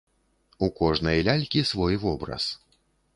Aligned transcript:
У 0.67 0.69
кожнай 0.79 1.21
лялькі 1.27 1.61
свой 1.73 1.99
вобраз. 2.05 2.49